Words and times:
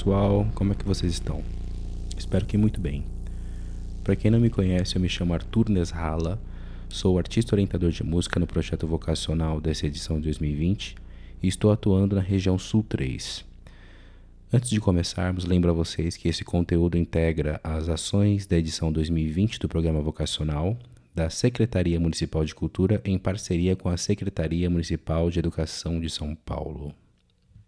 Pessoal, 0.00 0.48
como 0.54 0.72
é 0.72 0.74
que 0.74 0.86
vocês 0.86 1.12
estão? 1.12 1.44
Espero 2.16 2.46
que 2.46 2.56
muito 2.56 2.80
bem. 2.80 3.04
Para 4.02 4.16
quem 4.16 4.30
não 4.30 4.40
me 4.40 4.48
conhece, 4.48 4.96
eu 4.96 5.02
me 5.02 5.10
chamo 5.10 5.34
Arthur 5.34 5.68
Nesrala, 5.68 6.40
sou 6.88 7.18
artista 7.18 7.54
orientador 7.54 7.90
de 7.90 8.02
música 8.02 8.40
no 8.40 8.46
projeto 8.46 8.86
vocacional 8.86 9.60
dessa 9.60 9.86
edição 9.86 10.16
de 10.16 10.22
2020 10.22 10.94
e 11.42 11.48
estou 11.48 11.70
atuando 11.70 12.16
na 12.16 12.22
região 12.22 12.58
Sul 12.58 12.82
3. 12.82 13.44
Antes 14.50 14.70
de 14.70 14.80
começarmos, 14.80 15.44
lembro 15.44 15.68
a 15.70 15.74
vocês 15.74 16.16
que 16.16 16.28
esse 16.28 16.44
conteúdo 16.44 16.96
integra 16.96 17.60
as 17.62 17.90
ações 17.90 18.46
da 18.46 18.56
edição 18.56 18.90
2020 18.90 19.58
do 19.58 19.68
programa 19.68 20.00
vocacional 20.00 20.78
da 21.14 21.28
Secretaria 21.28 22.00
Municipal 22.00 22.42
de 22.42 22.54
Cultura 22.54 23.02
em 23.04 23.18
parceria 23.18 23.76
com 23.76 23.90
a 23.90 23.98
Secretaria 23.98 24.70
Municipal 24.70 25.28
de 25.28 25.40
Educação 25.40 26.00
de 26.00 26.08
São 26.08 26.34
Paulo. 26.34 26.94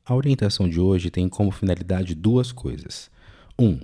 A 0.04 0.16
orientação 0.16 0.68
de 0.68 0.80
hoje 0.80 1.10
tem 1.10 1.28
como 1.28 1.52
finalidade 1.52 2.12
duas 2.12 2.50
coisas. 2.50 3.08
1. 3.56 3.64
Um, 3.64 3.80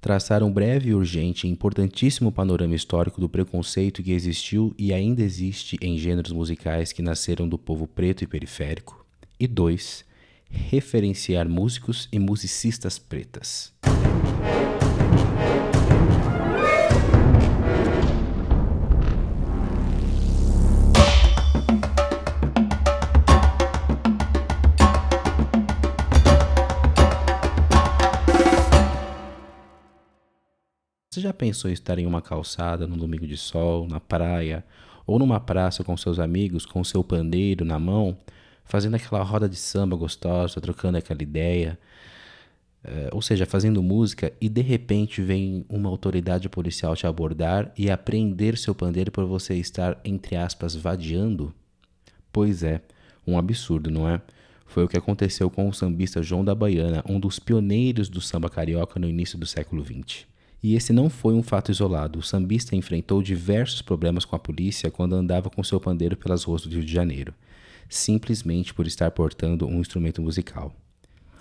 traçar 0.00 0.42
um 0.42 0.52
breve, 0.52 0.92
urgente 0.92 1.46
e 1.46 1.50
importantíssimo 1.50 2.32
panorama 2.32 2.74
histórico 2.74 3.20
do 3.20 3.28
preconceito 3.28 4.02
que 4.02 4.10
existiu 4.10 4.74
e 4.76 4.92
ainda 4.92 5.22
existe 5.22 5.78
em 5.80 5.96
gêneros 5.96 6.32
musicais 6.32 6.92
que 6.92 7.02
nasceram 7.02 7.48
do 7.48 7.56
povo 7.56 7.86
preto 7.86 8.24
e 8.24 8.26
periférico. 8.26 9.06
E 9.38 9.46
2 9.46 10.04
referenciar 10.50 11.48
músicos 11.48 12.08
e 12.10 12.18
musicistas 12.18 12.98
pretas. 12.98 13.72
Você 31.18 31.22
já 31.22 31.32
pensou 31.32 31.68
em 31.68 31.74
estar 31.74 31.98
em 31.98 32.06
uma 32.06 32.22
calçada 32.22 32.86
num 32.86 32.96
domingo 32.96 33.26
de 33.26 33.36
sol, 33.36 33.88
na 33.88 33.98
praia, 33.98 34.64
ou 35.04 35.18
numa 35.18 35.40
praça 35.40 35.82
com 35.82 35.96
seus 35.96 36.20
amigos, 36.20 36.64
com 36.64 36.84
seu 36.84 37.02
pandeiro 37.02 37.64
na 37.64 37.76
mão, 37.76 38.16
fazendo 38.64 38.94
aquela 38.94 39.24
roda 39.24 39.48
de 39.48 39.56
samba 39.56 39.96
gostosa, 39.96 40.60
trocando 40.60 40.96
aquela 40.96 41.20
ideia, 41.20 41.76
uh, 42.84 43.10
ou 43.10 43.20
seja, 43.20 43.44
fazendo 43.46 43.82
música 43.82 44.32
e 44.40 44.48
de 44.48 44.60
repente 44.60 45.20
vem 45.20 45.66
uma 45.68 45.88
autoridade 45.88 46.48
policial 46.48 46.94
te 46.94 47.04
abordar 47.04 47.72
e 47.76 47.90
apreender 47.90 48.56
seu 48.56 48.72
pandeiro 48.72 49.10
por 49.10 49.24
você 49.24 49.56
estar, 49.56 49.98
entre 50.04 50.36
aspas, 50.36 50.76
vadiando? 50.76 51.52
Pois 52.30 52.62
é, 52.62 52.80
um 53.26 53.36
absurdo, 53.36 53.90
não 53.90 54.08
é? 54.08 54.22
Foi 54.66 54.84
o 54.84 54.88
que 54.88 54.96
aconteceu 54.96 55.50
com 55.50 55.68
o 55.68 55.74
sambista 55.74 56.22
João 56.22 56.44
da 56.44 56.54
Baiana, 56.54 57.02
um 57.08 57.18
dos 57.18 57.40
pioneiros 57.40 58.08
do 58.08 58.20
samba 58.20 58.48
carioca 58.48 59.00
no 59.00 59.08
início 59.08 59.36
do 59.36 59.46
século 59.46 59.84
XX. 59.84 60.28
E 60.62 60.74
esse 60.74 60.92
não 60.92 61.08
foi 61.08 61.34
um 61.34 61.42
fato 61.42 61.70
isolado. 61.70 62.18
O 62.18 62.22
sambista 62.22 62.74
enfrentou 62.74 63.22
diversos 63.22 63.80
problemas 63.80 64.24
com 64.24 64.34
a 64.34 64.38
polícia 64.38 64.90
quando 64.90 65.14
andava 65.14 65.48
com 65.48 65.62
seu 65.62 65.78
pandeiro 65.80 66.16
pelas 66.16 66.44
ruas 66.44 66.62
do 66.62 66.70
Rio 66.70 66.84
de 66.84 66.92
Janeiro 66.92 67.32
simplesmente 67.88 68.74
por 68.74 68.86
estar 68.86 69.10
portando 69.10 69.66
um 69.66 69.80
instrumento 69.80 70.20
musical. 70.20 70.74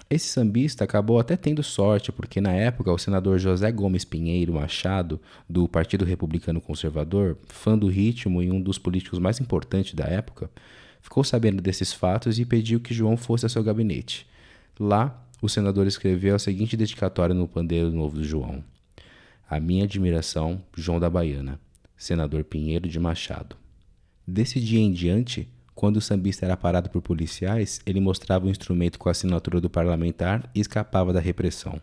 Esse 0.10 0.30
sambista 0.30 0.86
acabou 0.86 1.20
até 1.20 1.36
tendo 1.36 1.62
sorte, 1.62 2.14
porque 2.14 2.40
na 2.40 2.54
época 2.54 2.94
o 2.94 2.98
senador 2.98 3.38
José 3.38 3.70
Gomes 3.72 4.06
Pinheiro 4.06 4.54
Machado, 4.54 5.20
do 5.50 5.68
Partido 5.68 6.06
Republicano 6.06 6.62
Conservador, 6.62 7.38
fã 7.50 7.78
do 7.78 7.88
ritmo 7.88 8.42
e 8.42 8.50
um 8.50 8.62
dos 8.62 8.78
políticos 8.78 9.20
mais 9.20 9.42
importantes 9.42 9.94
da 9.94 10.06
época, 10.06 10.50
ficou 11.02 11.26
sabendo 11.26 11.62
desses 11.62 11.92
fatos 11.92 12.40
e 12.40 12.46
pediu 12.46 12.80
que 12.80 12.94
João 12.94 13.18
fosse 13.18 13.46
ao 13.46 13.50
seu 13.50 13.62
gabinete. 13.62 14.26
Lá, 14.80 15.26
o 15.42 15.50
senador 15.50 15.86
escreveu 15.86 16.36
a 16.36 16.40
seguinte 16.40 16.78
dedicatória 16.78 17.36
no 17.36 17.48
pandeiro 17.48 17.92
novo 17.92 18.16
do 18.16 18.24
João: 18.24 18.64
A 19.50 19.62
minha 19.62 19.86
admiração, 19.86 20.62
João 20.76 21.00
da 21.00 21.10
Baiana, 21.10 21.58
senador 21.96 22.44
Pinheiro 22.44 22.86
de 22.86 23.00
Machado. 23.00 23.56
Desse 24.28 24.60
dia 24.60 24.82
em 24.82 24.92
diante, 24.92 25.48
quando 25.74 25.98
o 25.98 26.02
sambista 26.02 26.46
era 26.46 26.58
parado 26.58 26.90
por 26.90 27.02
policiais, 27.02 27.80
ele 27.86 28.02
mostrava 28.02 28.46
o 28.46 28.50
instrumento 28.50 29.00
com 29.00 29.08
a 29.08 29.14
assinatura 29.14 29.62
do 29.62 29.70
parlamentar 29.70 30.52
e 30.54 30.60
escapava 30.60 31.14
da 31.14 31.22
repressão. 31.22 31.80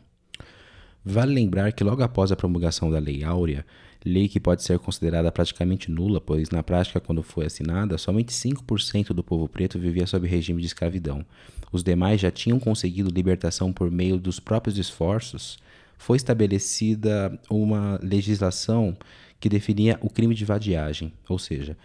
Vale 1.03 1.35
lembrar 1.35 1.73
que 1.73 1.83
logo 1.83 2.03
após 2.03 2.31
a 2.31 2.37
promulgação 2.37 2.91
da 2.91 2.99
Lei 2.99 3.25
Áurea, 3.25 3.65
lei 4.05 4.29
que 4.29 4.39
pode 4.39 4.63
ser 4.63 4.79
considerada 4.79 5.33
praticamente 5.33 5.91
nula, 5.91 6.21
pois 6.21 6.51
na 6.51 6.63
prática, 6.63 7.01
quando 7.01 7.23
foi 7.23 7.47
assinada, 7.47 7.97
somente 7.97 8.33
5% 8.33 9.15
do 9.15 9.25
povo 9.25 9.49
preto 9.49 9.79
vivia 9.79 10.07
sob 10.07 10.29
regime 10.29 10.61
de 10.61 10.67
escravidão. 10.67 11.25
Os 11.73 11.83
demais 11.83 12.21
já 12.21 12.31
tinham 12.31 12.61
conseguido 12.61 13.09
libertação 13.09 13.73
por 13.73 13.91
meio 13.91 14.19
dos 14.19 14.39
próprios 14.39 14.79
esforços. 14.79 15.59
Foi 15.99 16.17
estabelecida 16.17 17.39
uma 17.51 17.99
legislação 18.03 18.97
que 19.41 19.49
definia 19.49 19.99
o 20.01 20.09
crime 20.09 20.35
de 20.35 20.45
vadiagem, 20.45 21.13
ou 21.29 21.39
seja, 21.39 21.77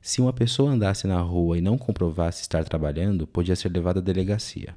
se 0.00 0.20
uma 0.20 0.32
pessoa 0.32 0.72
andasse 0.72 1.06
na 1.06 1.20
rua 1.20 1.56
e 1.56 1.60
não 1.60 1.78
comprovasse 1.78 2.42
estar 2.42 2.64
trabalhando, 2.64 3.26
podia 3.26 3.54
ser 3.54 3.70
levada 3.72 4.00
à 4.00 4.02
delegacia. 4.02 4.74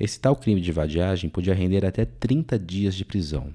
Esse 0.00 0.18
tal 0.18 0.34
crime 0.34 0.60
de 0.60 0.72
vadiagem 0.72 1.28
podia 1.28 1.54
render 1.54 1.84
até 1.84 2.04
30 2.04 2.58
dias 2.58 2.94
de 2.94 3.04
prisão. 3.04 3.52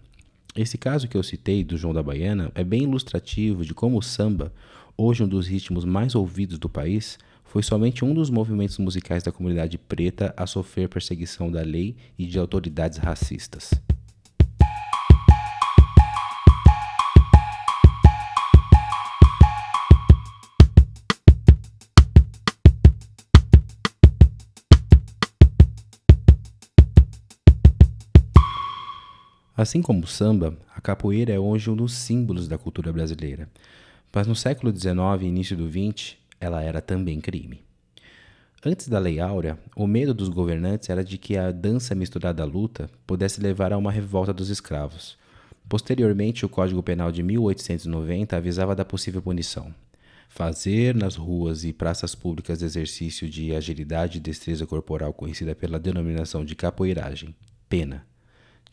Esse 0.56 0.78
caso 0.78 1.08
que 1.08 1.18
eu 1.18 1.24
citei 1.24 1.64
do 1.64 1.78
João 1.78 1.96
da 1.96 2.04
Baiana 2.04 2.52
é 2.54 2.64
bem 2.64 2.84
ilustrativo 2.84 3.66
de 3.66 3.74
como 3.74 3.98
o 3.98 4.04
samba, 4.04 4.54
hoje 4.96 5.24
um 5.24 5.28
dos 5.28 5.48
ritmos 5.48 5.84
mais 5.84 6.14
ouvidos 6.14 6.60
do 6.60 6.70
país, 6.70 7.18
foi 7.44 7.64
somente 7.64 8.06
um 8.06 8.14
dos 8.14 8.30
movimentos 8.30 8.78
musicais 8.78 9.24
da 9.24 9.32
comunidade 9.32 9.78
preta 9.78 10.34
a 10.38 10.46
sofrer 10.46 10.90
perseguição 10.90 11.52
da 11.52 11.62
lei 11.62 11.96
e 12.20 12.26
de 12.26 12.38
autoridades 12.38 13.00
racistas. 13.00 13.72
Assim 29.63 29.81
como 29.81 30.03
o 30.03 30.07
samba, 30.07 30.57
a 30.75 30.81
capoeira 30.81 31.31
é 31.31 31.40
hoje 31.40 31.69
um 31.69 31.75
dos 31.78 31.94
símbolos 31.94 32.50
da 32.50 32.57
cultura 32.57 32.91
brasileira. 32.91 33.50
Mas 34.13 34.28
no 34.28 34.35
século 34.35 34.78
XIX 34.78 34.97
e 35.22 35.25
início 35.25 35.56
do 35.56 35.69
XX, 35.69 36.18
ela 36.38 36.62
era 36.62 36.81
também 36.81 37.22
crime. 37.22 37.63
Antes 38.66 38.90
da 38.90 39.00
Lei 39.00 39.22
Áurea, 39.22 39.57
o 39.74 39.88
medo 39.88 40.13
dos 40.13 40.28
governantes 40.28 40.90
era 40.90 41.01
de 41.01 41.18
que 41.18 41.38
a 41.38 41.50
dança 41.50 41.96
misturada 41.96 42.44
à 42.44 42.46
luta 42.46 42.90
pudesse 43.07 43.39
levar 43.39 43.71
a 43.71 43.77
uma 43.77 43.89
revolta 43.89 44.33
dos 44.33 44.50
escravos. 44.50 45.18
Posteriormente, 45.69 46.45
o 46.45 46.50
Código 46.50 46.83
Penal 46.83 47.09
de 47.09 47.24
1890 47.24 48.36
avisava 48.36 48.75
da 48.75 48.83
possível 48.83 49.21
punição. 49.21 49.74
Fazer 50.27 50.94
nas 50.94 51.16
ruas 51.16 51.63
e 51.63 51.71
praças 51.71 52.13
públicas 52.13 52.62
exercício 52.62 53.30
de 53.30 53.56
agilidade 53.56 54.18
e 54.18 54.21
destreza 54.21 54.68
corporal 54.68 55.13
conhecida 55.13 55.56
pela 55.56 55.80
denominação 55.80 56.44
de 56.44 56.54
capoeiragem. 56.54 57.33
Pena 57.69 58.06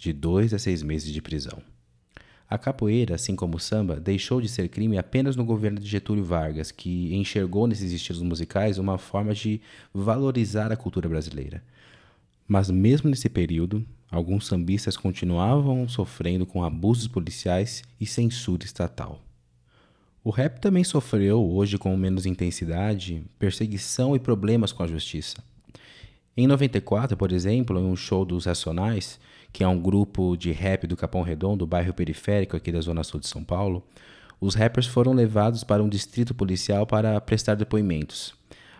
de 0.01 0.15
dois 0.15 0.55
a 0.55 0.59
seis 0.59 0.83
meses 0.83 1.13
de 1.13 1.21
prisão. 1.21 1.63
A 2.49 2.57
capoeira, 2.57 3.15
assim 3.15 3.37
como 3.37 3.59
o 3.59 3.61
samba, 3.61 4.01
deixou 4.01 4.41
de 4.41 4.49
ser 4.49 4.69
crime 4.69 4.97
apenas 4.97 5.37
no 5.37 5.45
governo 5.45 5.79
de 5.79 5.87
Getúlio 5.87 6.25
Vargas, 6.25 6.73
que 6.73 7.15
enxergou 7.15 7.67
nesses 7.67 7.93
estilos 7.93 8.23
musicais 8.23 8.79
uma 8.79 8.97
forma 8.97 9.35
de 9.35 9.61
valorizar 9.93 10.73
a 10.73 10.77
cultura 10.77 11.09
brasileira. 11.09 11.63
Mas 12.49 12.71
mesmo 12.71 13.11
nesse 13.11 13.29
período, 13.29 13.87
alguns 14.11 14.47
sambistas 14.47 14.97
continuavam 14.97 15.87
sofrendo 15.87 16.47
com 16.47 16.65
abusos 16.65 17.07
policiais 17.07 17.85
e 18.01 18.07
censura 18.07 18.65
estatal. 18.65 19.23
O 20.25 20.31
rap 20.31 20.61
também 20.61 20.83
sofreu, 20.83 21.47
hoje 21.47 21.79
com 21.79 21.95
menos 21.97 22.27
intensidade, 22.27 23.23
perseguição 23.39 24.17
e 24.17 24.19
problemas 24.19 24.73
com 24.73 24.83
a 24.83 24.89
justiça. 24.89 25.37
Em 26.37 26.47
94, 26.47 27.17
por 27.17 27.33
exemplo, 27.33 27.79
em 27.79 27.85
um 27.85 27.95
show 27.95 28.25
dos 28.25 28.47
Racionais, 28.47 29.21
que 29.53 29.65
é 29.65 29.69
um 29.69 29.81
grupo 29.81 30.37
de 30.37 30.53
rap 30.53 30.87
do 30.87 30.97
Capão 30.97 31.23
Redondo, 31.23 31.67
bairro 31.67 31.93
periférico 31.93 32.57
aqui 32.57 32.71
da 32.71 32.81
Zona 32.81 33.03
Sul 33.03 33.21
de 33.21 33.29
São 33.29 33.43
Paulo, 33.43 33.85
os 34.41 34.55
rappers 34.55 34.87
foram 34.87 35.13
levados 35.13 35.65
para 35.65 35.83
um 35.83 35.89
distrito 35.89 36.35
policial 36.35 36.87
para 36.87 37.21
prestar 37.21 37.55
depoimentos. 37.57 38.35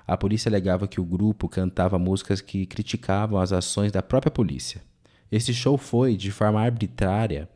A 0.07 0.17
polícia 0.17 0.49
alegava 0.49 0.89
que 0.89 1.01
o 1.01 1.05
grupo 1.05 1.49
cantava 1.49 1.99
músicas 1.99 2.41
que 2.41 2.67
criticavam 2.67 3.39
as 3.39 3.53
ações 3.53 3.93
da 3.93 4.03
própria 4.03 4.31
polícia. 4.31 4.83
Esse 5.31 5.55
show 5.55 5.77
foi, 5.77 6.17
de 6.17 6.33
forma 6.33 6.61
arbitrária, 6.61 7.49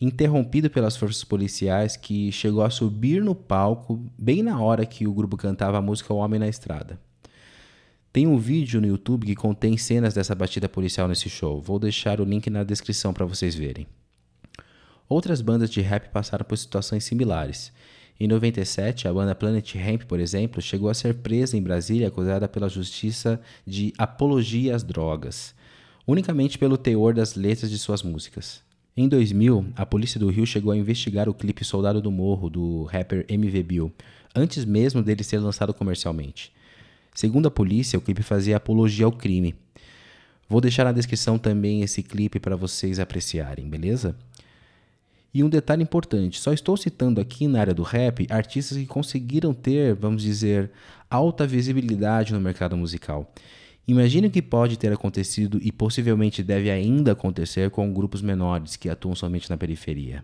interrompido 0.00 0.68
pelas 0.68 0.96
forças 0.96 1.22
policiais 1.22 1.96
que 1.96 2.32
chegou 2.32 2.64
a 2.64 2.70
subir 2.70 3.22
no 3.22 3.34
palco 3.34 4.04
bem 4.18 4.42
na 4.42 4.60
hora 4.60 4.84
que 4.84 5.06
o 5.06 5.14
grupo 5.14 5.36
cantava 5.36 5.78
a 5.78 5.82
música 5.82 6.12
O 6.12 6.16
Homem 6.16 6.40
na 6.40 6.48
Estrada. 6.48 6.98
Tem 8.12 8.26
um 8.26 8.36
vídeo 8.36 8.78
no 8.78 8.86
YouTube 8.86 9.24
que 9.24 9.34
contém 9.34 9.78
cenas 9.78 10.12
dessa 10.12 10.34
batida 10.34 10.68
policial 10.68 11.08
nesse 11.08 11.30
show. 11.30 11.62
Vou 11.62 11.78
deixar 11.78 12.20
o 12.20 12.24
link 12.24 12.50
na 12.50 12.62
descrição 12.62 13.14
para 13.14 13.24
vocês 13.24 13.54
verem. 13.54 13.86
Outras 15.08 15.40
bandas 15.40 15.70
de 15.70 15.80
rap 15.80 16.10
passaram 16.10 16.44
por 16.44 16.58
situações 16.58 17.04
similares. 17.04 17.72
Em 18.20 18.28
97, 18.28 19.08
a 19.08 19.14
banda 19.14 19.34
Planet 19.34 19.74
Ramp, 19.76 20.02
por 20.02 20.20
exemplo, 20.20 20.60
chegou 20.60 20.90
a 20.90 20.94
ser 20.94 21.14
presa 21.14 21.56
em 21.56 21.62
Brasília 21.62 22.08
acusada 22.08 22.46
pela 22.46 22.68
justiça 22.68 23.40
de 23.66 23.94
apologia 23.96 24.76
às 24.76 24.82
drogas. 24.82 25.54
unicamente 26.06 26.58
pelo 26.58 26.76
teor 26.76 27.14
das 27.14 27.36
letras 27.36 27.70
de 27.70 27.78
suas 27.78 28.02
músicas. 28.02 28.62
Em 28.94 29.08
2000, 29.08 29.68
a 29.76 29.86
polícia 29.86 30.20
do 30.20 30.28
Rio 30.28 30.44
chegou 30.44 30.72
a 30.72 30.76
investigar 30.76 31.28
o 31.28 31.34
clipe 31.34 31.64
Soldado 31.64 32.02
do 32.02 32.10
Morro 32.10 32.50
do 32.50 32.84
rapper 32.84 33.24
MV 33.28 33.62
Bill, 33.62 33.92
antes 34.34 34.64
mesmo 34.64 35.00
dele 35.00 35.22
ser 35.22 35.38
lançado 35.38 35.72
comercialmente. 35.72 36.52
Segundo 37.14 37.48
a 37.48 37.50
polícia, 37.50 37.98
o 37.98 38.02
clipe 38.02 38.22
fazia 38.22 38.56
apologia 38.56 39.04
ao 39.04 39.12
crime. 39.12 39.54
Vou 40.48 40.60
deixar 40.60 40.84
na 40.84 40.92
descrição 40.92 41.38
também 41.38 41.82
esse 41.82 42.02
clipe 42.02 42.38
para 42.38 42.56
vocês 42.56 42.98
apreciarem, 42.98 43.68
beleza? 43.68 44.16
E 45.34 45.42
um 45.42 45.48
detalhe 45.48 45.82
importante: 45.82 46.40
só 46.40 46.52
estou 46.52 46.76
citando 46.76 47.20
aqui 47.20 47.46
na 47.46 47.60
área 47.60 47.74
do 47.74 47.82
rap 47.82 48.26
artistas 48.30 48.76
que 48.76 48.86
conseguiram 48.86 49.54
ter, 49.54 49.94
vamos 49.94 50.22
dizer, 50.22 50.70
alta 51.08 51.46
visibilidade 51.46 52.32
no 52.32 52.40
mercado 52.40 52.76
musical. 52.76 53.32
Imagine 53.86 54.28
o 54.28 54.30
que 54.30 54.42
pode 54.42 54.78
ter 54.78 54.92
acontecido 54.92 55.58
e 55.60 55.72
possivelmente 55.72 56.42
deve 56.42 56.70
ainda 56.70 57.12
acontecer 57.12 57.70
com 57.70 57.92
grupos 57.92 58.22
menores 58.22 58.76
que 58.76 58.88
atuam 58.88 59.14
somente 59.14 59.50
na 59.50 59.56
periferia. 59.56 60.22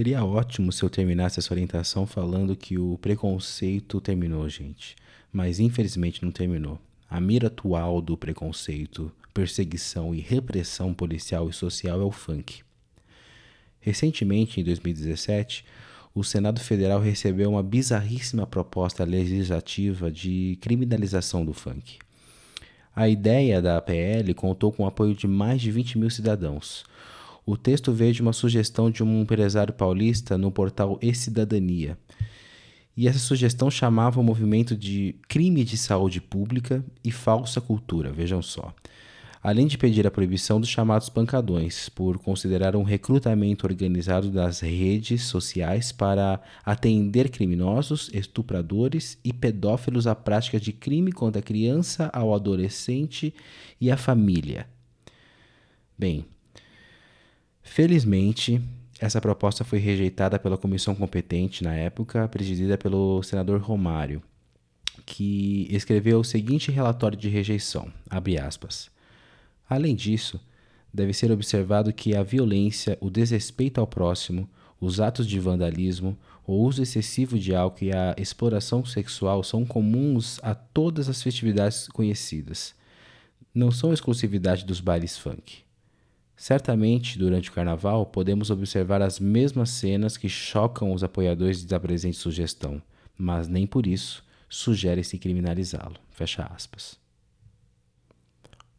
Seria 0.00 0.24
ótimo 0.24 0.72
se 0.72 0.82
eu 0.82 0.88
terminasse 0.88 1.38
essa 1.38 1.52
orientação 1.52 2.06
falando 2.06 2.56
que 2.56 2.78
o 2.78 2.96
preconceito 3.02 4.00
terminou, 4.00 4.48
gente. 4.48 4.96
Mas 5.30 5.60
infelizmente 5.60 6.24
não 6.24 6.32
terminou. 6.32 6.80
A 7.06 7.20
mira 7.20 7.48
atual 7.48 8.00
do 8.00 8.16
preconceito, 8.16 9.12
perseguição 9.34 10.14
e 10.14 10.20
repressão 10.20 10.94
policial 10.94 11.50
e 11.50 11.52
social 11.52 12.00
é 12.00 12.02
o 12.02 12.10
funk. 12.10 12.62
Recentemente, 13.78 14.58
em 14.58 14.64
2017, 14.64 15.66
o 16.14 16.24
Senado 16.24 16.60
Federal 16.60 16.98
recebeu 16.98 17.50
uma 17.50 17.62
bizarríssima 17.62 18.46
proposta 18.46 19.04
legislativa 19.04 20.10
de 20.10 20.56
criminalização 20.62 21.44
do 21.44 21.52
funk. 21.52 21.98
A 22.96 23.06
ideia 23.06 23.60
da 23.60 23.78
PL 23.82 24.32
contou 24.32 24.72
com 24.72 24.84
o 24.84 24.86
apoio 24.86 25.14
de 25.14 25.28
mais 25.28 25.60
de 25.60 25.70
20 25.70 25.98
mil 25.98 26.08
cidadãos 26.08 26.88
o 27.50 27.56
texto 27.56 27.92
veio 27.92 28.12
de 28.12 28.22
uma 28.22 28.32
sugestão 28.32 28.90
de 28.92 29.02
um 29.02 29.22
empresário 29.22 29.74
paulista 29.74 30.38
no 30.38 30.52
portal 30.52 30.96
E-Cidadania. 31.02 31.98
E 32.96 33.08
essa 33.08 33.18
sugestão 33.18 33.68
chamava 33.68 34.20
o 34.20 34.22
movimento 34.22 34.76
de 34.76 35.16
crime 35.28 35.64
de 35.64 35.76
saúde 35.76 36.20
pública 36.20 36.84
e 37.02 37.10
falsa 37.10 37.60
cultura, 37.60 38.12
vejam 38.12 38.40
só. 38.40 38.72
Além 39.42 39.66
de 39.66 39.76
pedir 39.76 40.06
a 40.06 40.12
proibição 40.12 40.60
dos 40.60 40.68
chamados 40.68 41.08
pancadões, 41.08 41.88
por 41.88 42.18
considerar 42.18 42.76
um 42.76 42.84
recrutamento 42.84 43.66
organizado 43.66 44.30
das 44.30 44.60
redes 44.60 45.22
sociais 45.22 45.90
para 45.90 46.40
atender 46.64 47.30
criminosos, 47.30 48.10
estupradores 48.14 49.18
e 49.24 49.32
pedófilos 49.32 50.06
à 50.06 50.14
prática 50.14 50.60
de 50.60 50.72
crime 50.72 51.10
contra 51.10 51.40
a 51.40 51.44
criança, 51.44 52.10
ao 52.12 52.32
adolescente 52.32 53.34
e 53.80 53.90
à 53.90 53.96
família. 53.96 54.68
Bem, 55.98 56.26
Felizmente, 57.70 58.60
essa 58.98 59.20
proposta 59.20 59.62
foi 59.62 59.78
rejeitada 59.78 60.40
pela 60.40 60.58
comissão 60.58 60.92
competente 60.92 61.62
na 61.62 61.72
época, 61.72 62.26
presidida 62.26 62.76
pelo 62.76 63.22
senador 63.22 63.60
Romário, 63.60 64.20
que 65.06 65.68
escreveu 65.70 66.18
o 66.18 66.24
seguinte 66.24 66.72
relatório 66.72 67.16
de 67.16 67.28
rejeição, 67.28 67.88
Além 69.68 69.94
disso, 69.94 70.40
deve 70.92 71.12
ser 71.12 71.30
observado 71.30 71.92
que 71.92 72.16
a 72.16 72.24
violência, 72.24 72.98
o 73.00 73.08
desrespeito 73.08 73.80
ao 73.80 73.86
próximo, 73.86 74.50
os 74.80 74.98
atos 74.98 75.24
de 75.24 75.38
vandalismo, 75.38 76.18
o 76.44 76.54
uso 76.54 76.82
excessivo 76.82 77.38
de 77.38 77.54
álcool 77.54 77.84
e 77.84 77.92
a 77.92 78.16
exploração 78.18 78.84
sexual 78.84 79.44
são 79.44 79.64
comuns 79.64 80.40
a 80.42 80.56
todas 80.56 81.08
as 81.08 81.22
festividades 81.22 81.86
conhecidas. 81.86 82.74
Não 83.54 83.70
são 83.70 83.92
exclusividade 83.92 84.64
dos 84.64 84.80
bailes 84.80 85.16
funk. 85.16 85.69
Certamente, 86.40 87.18
durante 87.18 87.50
o 87.50 87.52
carnaval, 87.52 88.06
podemos 88.06 88.48
observar 88.48 89.02
as 89.02 89.20
mesmas 89.20 89.68
cenas 89.68 90.16
que 90.16 90.26
chocam 90.26 90.94
os 90.94 91.04
apoiadores 91.04 91.66
da 91.66 91.78
presente 91.78 92.16
sugestão, 92.16 92.80
mas 93.14 93.46
nem 93.46 93.66
por 93.66 93.86
isso 93.86 94.24
sugere-se 94.48 95.18
criminalizá-lo. 95.18 95.96
Fecha 96.08 96.44
aspas. 96.44 96.98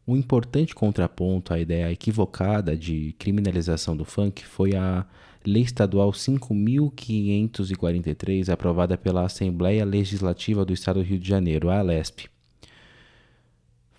Um 0.04 0.16
importante 0.16 0.74
contraponto 0.74 1.54
à 1.54 1.60
ideia 1.60 1.92
equivocada 1.92 2.76
de 2.76 3.14
criminalização 3.16 3.96
do 3.96 4.04
funk 4.04 4.44
foi 4.44 4.74
a 4.74 5.06
Lei 5.46 5.62
Estadual 5.62 6.10
5.543, 6.10 8.48
aprovada 8.48 8.98
pela 8.98 9.24
Assembleia 9.24 9.84
Legislativa 9.84 10.64
do 10.64 10.72
Estado 10.72 10.98
do 10.98 11.06
Rio 11.06 11.20
de 11.20 11.28
Janeiro, 11.28 11.70
a 11.70 11.78
ALESP. 11.78 12.28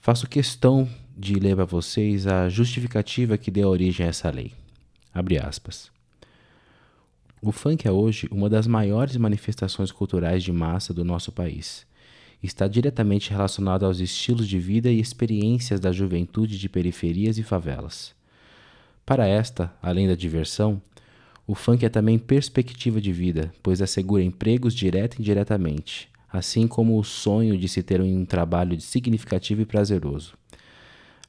Faço 0.01 0.27
questão 0.27 0.85
de 1.15 1.35
ler 1.35 1.55
para 1.55 1.65
vocês 1.65 2.25
a 2.25 2.49
justificativa 2.49 3.37
que 3.37 3.51
deu 3.51 3.69
origem 3.69 4.05
a 4.05 4.09
essa 4.09 4.29
lei. 4.29 4.51
Abre 5.13 5.37
aspas. 5.37 5.91
O 7.41 7.51
funk 7.51 7.87
é 7.87 7.91
hoje 7.91 8.27
uma 8.31 8.49
das 8.49 8.65
maiores 8.65 9.17
manifestações 9.17 9.91
culturais 9.91 10.43
de 10.43 10.51
massa 10.51 10.93
do 10.93 11.03
nosso 11.03 11.31
país. 11.31 11.85
Está 12.41 12.67
diretamente 12.67 13.31
relacionado 13.31 13.85
aos 13.85 13.99
estilos 13.99 14.47
de 14.47 14.57
vida 14.57 14.89
e 14.89 14.99
experiências 14.99 15.79
da 15.79 15.91
juventude 15.91 16.57
de 16.57 16.67
periferias 16.67 17.37
e 17.37 17.43
favelas. 17.43 18.15
Para 19.05 19.27
esta, 19.27 19.73
além 19.81 20.07
da 20.07 20.15
diversão, 20.15 20.81
o 21.45 21.53
funk 21.53 21.85
é 21.85 21.89
também 21.89 22.17
perspectiva 22.17 23.01
de 23.01 23.11
vida, 23.11 23.53
pois 23.61 23.81
assegura 23.81 24.23
empregos 24.23 24.73
direta 24.73 25.17
e 25.17 25.19
indiretamente, 25.19 26.09
assim 26.31 26.67
como 26.67 26.97
o 26.97 27.03
sonho 27.03 27.57
de 27.57 27.67
se 27.67 27.83
ter 27.83 27.99
um 28.01 28.25
trabalho 28.25 28.79
significativo 28.79 29.61
e 29.61 29.65
prazeroso. 29.65 30.33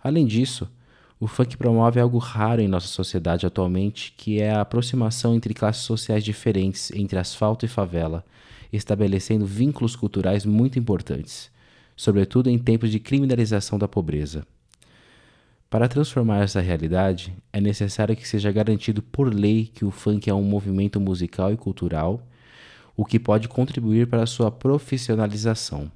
Além 0.04 0.26
disso, 0.26 0.70
o 1.18 1.26
funk 1.26 1.56
promove 1.56 1.98
algo 1.98 2.18
raro 2.18 2.60
em 2.60 2.68
nossa 2.68 2.88
sociedade 2.88 3.46
atualmente, 3.46 4.12
que 4.18 4.38
é 4.38 4.52
a 4.52 4.60
aproximação 4.60 5.34
entre 5.34 5.54
classes 5.54 5.82
sociais 5.82 6.22
diferentes, 6.22 6.90
entre 6.90 7.18
asfalto 7.18 7.64
e 7.64 7.68
favela, 7.68 8.22
estabelecendo 8.70 9.46
vínculos 9.46 9.96
culturais 9.96 10.44
muito 10.44 10.78
importantes, 10.78 11.50
sobretudo 11.96 12.50
em 12.50 12.58
tempos 12.58 12.90
de 12.90 13.00
criminalização 13.00 13.78
da 13.78 13.88
pobreza. 13.88 14.46
Para 15.70 15.88
transformar 15.88 16.42
essa 16.44 16.60
realidade, 16.60 17.34
é 17.50 17.58
necessário 17.58 18.14
que 18.14 18.28
seja 18.28 18.52
garantido 18.52 19.00
por 19.00 19.32
lei 19.32 19.70
que 19.72 19.86
o 19.86 19.90
funk 19.90 20.28
é 20.28 20.34
um 20.34 20.42
movimento 20.42 21.00
musical 21.00 21.50
e 21.50 21.56
cultural, 21.56 22.20
o 22.94 23.06
que 23.06 23.18
pode 23.18 23.48
contribuir 23.48 24.06
para 24.06 24.26
sua 24.26 24.50
profissionalização. 24.50 25.90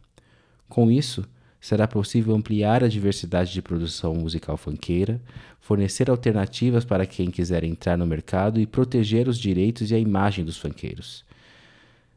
Com 0.66 0.90
isso, 0.90 1.24
será 1.60 1.88
possível 1.88 2.34
ampliar 2.34 2.84
a 2.84 2.88
diversidade 2.88 3.52
de 3.52 3.60
produção 3.60 4.14
musical 4.14 4.56
funkeira, 4.56 5.20
fornecer 5.60 6.08
alternativas 6.08 6.84
para 6.84 7.06
quem 7.06 7.30
quiser 7.30 7.64
entrar 7.64 7.96
no 7.96 8.06
mercado 8.06 8.60
e 8.60 8.66
proteger 8.66 9.28
os 9.28 9.38
direitos 9.38 9.90
e 9.90 9.94
a 9.94 9.98
imagem 9.98 10.44
dos 10.44 10.56
funkeiros. 10.56 11.24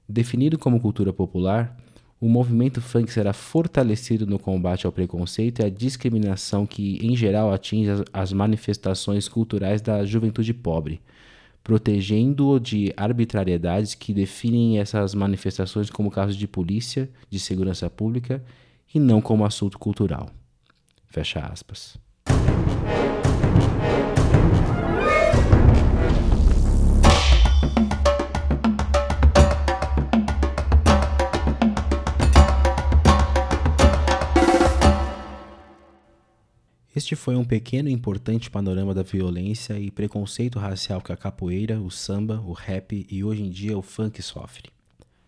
Definido 0.08 0.58
como 0.58 0.80
cultura 0.80 1.12
popular, 1.12 1.76
o 2.20 2.30
movimento 2.30 2.80
funk 2.80 3.12
será 3.12 3.34
fortalecido 3.34 4.28
no 4.28 4.38
combate 4.38 4.86
ao 4.86 4.92
preconceito 4.92 5.60
e 5.60 5.66
à 5.66 5.70
discriminação 5.70 6.68
que, 6.68 7.00
em 7.04 7.16
geral, 7.16 7.52
atinge 7.52 7.90
as 8.14 8.32
manifestações 8.32 9.28
culturais 9.28 9.82
da 9.82 10.06
juventude 10.06 10.54
pobre, 10.54 11.02
protegendo-o 11.64 12.60
de 12.60 12.94
arbitrariedades 12.96 13.96
que 13.96 14.14
definem 14.14 14.78
essas 14.78 15.16
manifestações 15.16 15.90
como 15.90 16.12
casos 16.12 16.36
de 16.36 16.48
polícia, 16.48 17.10
de 17.28 17.40
segurança 17.40 17.90
pública 17.90 18.44
e 18.94 19.00
não 19.00 19.22
como 19.22 19.46
assunto 19.46 19.80
cultural. 19.80 20.30
Fecha 21.08 21.40
aspas. 21.40 21.98
Este 36.94 37.16
foi 37.16 37.36
um 37.36 37.44
pequeno 37.44 37.90
e 37.90 37.92
importante 37.94 38.52
panorama 38.52 38.94
da 38.94 39.02
violência 39.02 39.80
e 39.80 39.90
preconceito 39.90 40.60
racial 40.60 41.02
que 41.02 41.12
a 41.12 41.18
capoeira, 41.18 41.80
o 41.80 41.90
samba, 41.90 42.40
o 42.46 42.52
rap 42.52 43.08
e 43.10 43.24
hoje 43.24 43.42
em 43.42 43.50
dia 43.50 43.78
o 43.78 43.82
funk 43.82 44.22
sofre. 44.22 44.70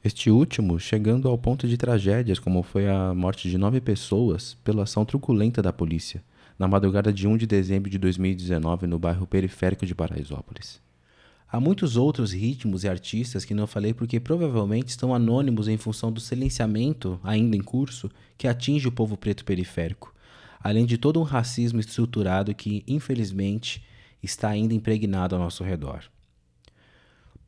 Este 0.06 0.30
último 0.30 0.78
chegando 0.82 1.30
ao 1.30 1.38
ponto 1.38 1.66
de 1.66 1.78
tragédias, 1.78 2.38
como 2.38 2.62
foi 2.62 2.90
a 2.90 3.14
morte 3.14 3.50
de 3.50 3.58
nove 3.58 3.80
pessoas 3.80 4.58
pela 4.62 4.84
ação 4.84 5.06
truculenta 5.06 5.62
da 5.62 5.72
polícia, 5.72 6.22
na 6.60 6.68
madrugada 6.68 7.14
de 7.14 7.26
1 7.26 7.38
de 7.38 7.48
dezembro 7.48 7.90
de 7.90 7.98
2019 7.98 8.86
no 8.86 9.00
bairro 9.00 9.26
periférico 9.26 9.86
de 9.86 9.96
Paraisópolis. 9.96 10.82
Há 11.50 11.58
muitos 11.58 11.96
outros 11.96 12.34
ritmos 12.34 12.84
e 12.84 12.90
artistas 12.90 13.46
que 13.46 13.54
não 13.54 13.66
falei 13.66 13.94
porque 13.94 14.20
provavelmente 14.20 14.90
estão 14.90 15.16
anônimos 15.16 15.70
em 15.70 15.78
função 15.78 16.12
do 16.12 16.20
silenciamento 16.20 17.18
ainda 17.24 17.56
em 17.56 17.64
curso 17.64 18.12
que 18.38 18.46
atinge 18.46 18.90
o 18.90 18.92
povo 18.92 19.16
preto 19.16 19.46
periférico, 19.46 20.14
além 20.60 20.86
de 20.86 20.98
todo 20.98 21.18
um 21.18 21.24
racismo 21.24 21.80
estruturado 21.80 22.54
que, 22.54 22.84
infelizmente, 22.86 23.82
está 24.22 24.50
ainda 24.50 24.74
impregnado 24.74 25.34
ao 25.34 25.42
nosso 25.42 25.64
redor. 25.64 26.04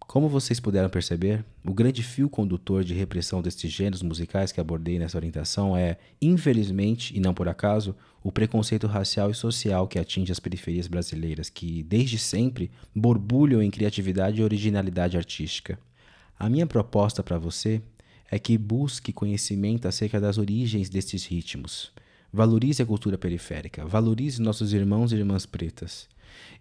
Como 0.08 0.30
vocês 0.30 0.60
puderam 0.60 0.88
perceber, 0.88 1.44
o 1.64 1.74
grande 1.74 2.04
fio 2.04 2.30
condutor 2.30 2.84
de 2.84 2.94
repressão 2.94 3.42
destes 3.42 3.72
gêneros 3.72 4.04
musicais 4.04 4.52
que 4.52 4.62
abordei 4.62 5.00
nessa 5.00 5.18
orientação 5.18 5.76
é, 5.76 5.98
infelizmente 6.22 7.16
e 7.18 7.20
não 7.20 7.34
por 7.34 7.50
acaso, 7.50 7.96
o 8.24 8.32
preconceito 8.32 8.88
racial 8.88 9.32
e 9.32 9.36
social 9.36 9.88
que 9.88 9.98
atinge 9.98 10.32
as 10.32 10.40
periferias 10.40 10.88
brasileiras, 10.88 11.50
que, 11.50 11.84
desde 11.84 12.20
sempre, 12.20 12.72
borbulham 12.96 13.62
em 13.62 13.72
criatividade 13.72 14.40
e 14.40 14.44
originalidade 14.44 15.18
artística. 15.18 15.78
A 16.38 16.50
minha 16.50 16.68
proposta 16.68 17.24
para 17.24 17.40
você 17.40 17.82
é 18.30 18.38
que 18.38 18.58
busque 18.58 19.12
conhecimento 19.12 19.88
acerca 19.88 20.20
das 20.20 20.38
origens 20.38 20.88
destes 20.88 21.26
ritmos. 21.26 21.92
Valorize 22.32 22.82
a 22.82 22.86
cultura 22.86 23.18
periférica, 23.18 23.86
valorize 23.86 24.42
nossos 24.42 24.72
irmãos 24.72 25.12
e 25.12 25.16
irmãs 25.16 25.46
pretas. 25.46 26.08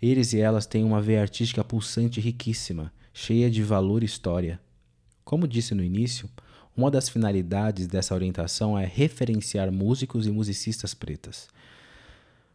Eles 0.00 0.32
e 0.32 0.40
elas 0.40 0.66
têm 0.66 0.82
uma 0.82 1.00
veia 1.00 1.20
artística 1.20 1.62
pulsante 1.62 2.20
e 2.20 2.22
riquíssima 2.22 2.92
cheia 3.14 3.48
de 3.48 3.62
valor 3.62 4.02
e 4.02 4.06
história. 4.06 4.60
Como 5.24 5.46
disse 5.46 5.74
no 5.74 5.84
início, 5.84 6.28
uma 6.76 6.90
das 6.90 7.08
finalidades 7.08 7.86
dessa 7.86 8.12
orientação 8.12 8.76
é 8.76 8.84
referenciar 8.84 9.70
músicos 9.70 10.26
e 10.26 10.32
musicistas 10.32 10.92
pretas. 10.92 11.48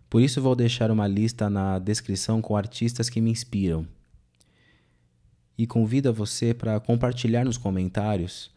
Por 0.10 0.22
isso, 0.22 0.42
vou 0.42 0.56
deixar 0.56 0.92
uma 0.92 1.08
lista 1.08 1.50
na 1.50 1.80
descrição 1.80 2.42
com 2.42 2.58
artistas 2.58 3.10
que 3.10 3.22
me 3.22 3.32
inspiram. 3.32 3.88
E 5.58 5.66
convido 5.66 6.10
a 6.10 6.12
você 6.12 6.54
para 6.54 6.80
compartilhar 6.80 7.46
nos 7.46 7.58
comentários 7.58 8.52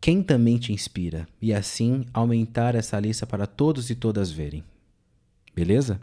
quem 0.00 0.22
também 0.22 0.58
te 0.58 0.72
inspira 0.72 1.26
e 1.42 1.52
assim 1.52 2.06
aumentar 2.14 2.76
essa 2.76 3.00
lista 3.00 3.26
para 3.26 3.46
todos 3.46 3.90
e 3.90 3.96
todas 3.96 4.30
verem. 4.30 4.62
Beleza? 5.54 6.00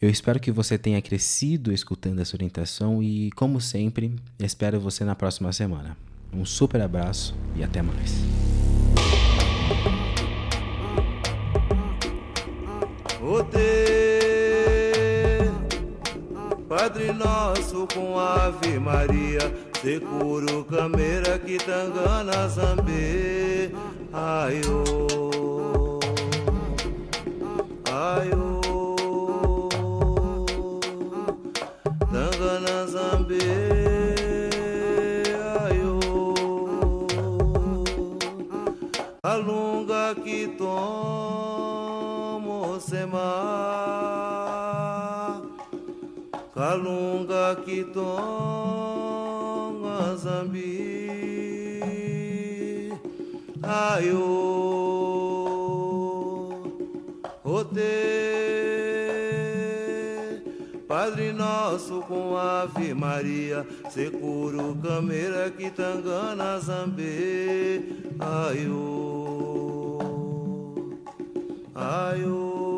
Eu 0.00 0.08
espero 0.08 0.38
que 0.38 0.52
você 0.52 0.78
tenha 0.78 1.02
crescido 1.02 1.72
escutando 1.72 2.20
essa 2.20 2.36
orientação 2.36 3.02
e, 3.02 3.32
como 3.32 3.60
sempre, 3.60 4.14
espero 4.38 4.78
você 4.78 5.04
na 5.04 5.16
próxima 5.16 5.52
semana. 5.52 5.96
Um 6.32 6.44
super 6.44 6.80
abraço 6.80 7.34
e 7.56 7.64
até 7.64 7.82
mais. 7.82 8.14
Padre 16.68 17.12
Nosso 17.12 17.86
com 17.92 18.18
Ave 18.18 18.78
Maria, 18.78 19.52
Securo 19.82 20.64
Cameira, 20.64 21.38
Kitangana, 21.38 22.48
Zambê, 22.48 23.70
ai, 24.12 24.60
oh, 24.64 25.98
ai, 40.78 40.84
oh. 40.84 41.18
Kalunga 46.54 47.56
kitonga 47.64 47.98
zambi. 50.16 50.78
Ayo. 53.62 54.26
Ote. 57.44 58.08
Padre 60.88 61.32
Nosso 61.34 62.00
com 62.08 62.34
Ave 62.36 62.94
Maria 62.94 63.66
Securo 63.90 64.74
Câmera 64.82 65.50
Kitangana 65.50 66.58
Zambi 66.58 68.16
Ayo 68.18 69.87
Ayo 71.78 72.77